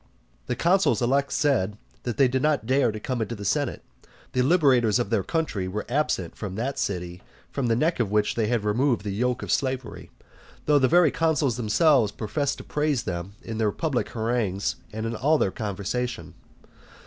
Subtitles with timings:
[0.47, 3.83] The consuls elect said, that they did not dare to come into the senate.
[4.31, 8.33] The liberators of their country were absent from that city from the neck of which
[8.33, 10.09] they had removed the yoke of slavery;
[10.65, 15.15] though the very consuls themselves professed to praise them in their public harangues and in
[15.15, 16.33] all their conversation.